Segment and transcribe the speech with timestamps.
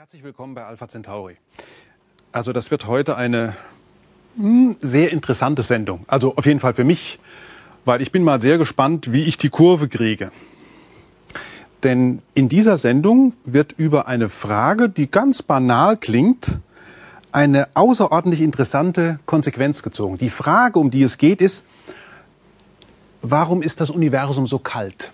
[0.00, 1.36] Herzlich willkommen bei Alpha Centauri.
[2.32, 3.54] Also das wird heute eine
[4.34, 6.06] hm, sehr interessante Sendung.
[6.06, 7.18] Also auf jeden Fall für mich,
[7.84, 10.32] weil ich bin mal sehr gespannt, wie ich die Kurve kriege.
[11.82, 16.60] Denn in dieser Sendung wird über eine Frage, die ganz banal klingt,
[17.30, 20.16] eine außerordentlich interessante Konsequenz gezogen.
[20.16, 21.66] Die Frage, um die es geht, ist,
[23.20, 25.12] warum ist das Universum so kalt?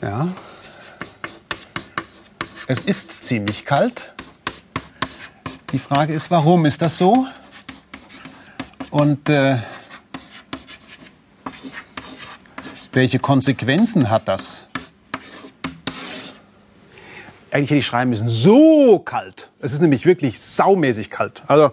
[0.00, 0.28] Ja.
[2.66, 4.14] Es ist ziemlich kalt.
[5.72, 7.26] Die Frage ist, warum ist das so?
[8.90, 9.58] Und äh,
[12.94, 14.66] welche Konsequenzen hat das?
[17.50, 19.50] Eigentlich hätte ich schreiben müssen, so kalt.
[19.60, 21.42] Es ist nämlich wirklich saumäßig kalt.
[21.46, 21.72] Also,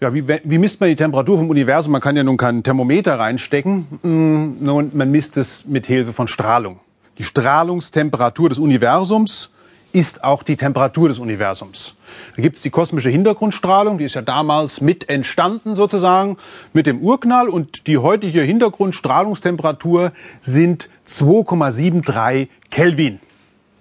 [0.00, 1.92] ja, wie, wie misst man die Temperatur vom Universum?
[1.92, 3.86] Man kann ja nun keinen Thermometer reinstecken.
[4.02, 6.80] Hm, nun, man misst es mit Hilfe von Strahlung.
[7.18, 9.51] Die Strahlungstemperatur des Universums
[9.92, 11.94] ist auch die Temperatur des Universums.
[12.36, 16.36] Da gibt es die kosmische Hintergrundstrahlung, die ist ja damals mit entstanden sozusagen
[16.72, 23.20] mit dem Urknall und die heutige Hintergrundstrahlungstemperatur sind 2,73 Kelvin.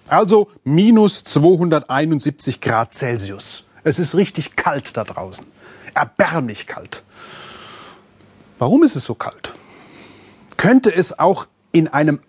[0.08, 3.66] Also minus 271 Grad Celsius.
[3.84, 5.46] Es ist richtig kalt da draußen.
[5.94, 7.04] Erbärmlich kalt.
[8.60, 9.54] Warum ist es so kalt?
[10.58, 12.20] Könnte es auch in einem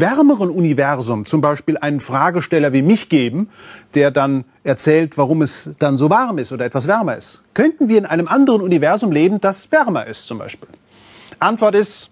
[0.00, 3.48] wärmeren Universum zum Beispiel einen Fragesteller wie mich geben,
[3.94, 7.42] der dann erzählt, warum es dann so warm ist oder etwas wärmer ist?
[7.54, 10.68] Könnten wir in einem anderen Universum leben, das wärmer ist zum Beispiel?
[11.38, 12.10] Antwort ist,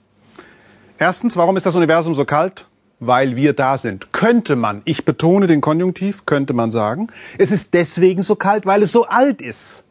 [0.98, 2.66] erstens, warum ist das Universum so kalt?
[3.00, 4.12] Weil wir da sind.
[4.12, 8.83] Könnte man, ich betone den Konjunktiv, könnte man sagen, es ist deswegen so kalt, weil
[8.83, 9.84] es so alt ist.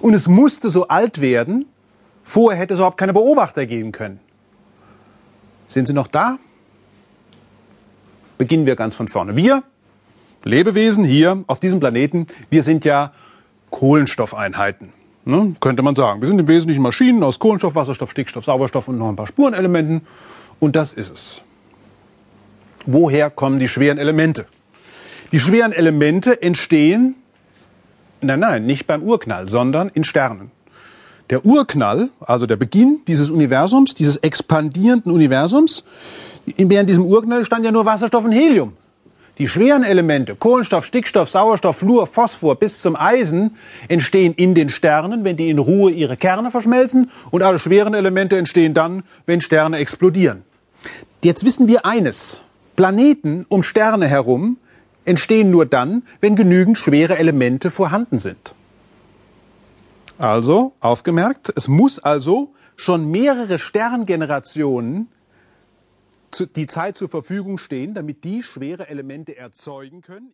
[0.00, 1.64] Und es musste so alt werden,
[2.22, 4.20] vorher hätte es überhaupt keine Beobachter geben können.
[5.68, 6.38] Sind Sie noch da?
[8.42, 9.36] Beginnen wir ganz von vorne.
[9.36, 9.62] Wir,
[10.42, 13.12] Lebewesen hier auf diesem Planeten, wir sind ja
[13.70, 14.92] Kohlenstoffeinheiten.
[15.24, 16.20] Ne, könnte man sagen.
[16.20, 20.00] Wir sind im Wesentlichen Maschinen aus Kohlenstoff, Wasserstoff, Stickstoff, Sauerstoff und noch ein paar Spurenelementen.
[20.58, 21.42] Und das ist es.
[22.84, 24.46] Woher kommen die schweren Elemente?
[25.30, 27.14] Die schweren Elemente entstehen,
[28.22, 30.50] nein, nein, nicht beim Urknall, sondern in Sternen.
[31.30, 35.84] Der Urknall, also der Beginn dieses Universums, dieses expandierenden Universums,
[36.46, 38.74] während diesem Urknall stand ja nur Wasserstoff und Helium.
[39.38, 43.56] Die schweren Elemente, Kohlenstoff, Stickstoff, Sauerstoff, Fluor, Phosphor bis zum Eisen,
[43.88, 47.10] entstehen in den Sternen, wenn die in Ruhe ihre Kerne verschmelzen.
[47.30, 50.42] Und alle schweren Elemente entstehen dann, wenn Sterne explodieren.
[51.22, 52.42] Jetzt wissen wir eines.
[52.76, 54.58] Planeten um Sterne herum
[55.04, 58.54] entstehen nur dann, wenn genügend schwere Elemente vorhanden sind.
[60.18, 65.08] Also, aufgemerkt, es muss also schon mehrere Sterngenerationen
[66.40, 70.32] die Zeit zur Verfügung stehen, damit die schwere Elemente erzeugen können.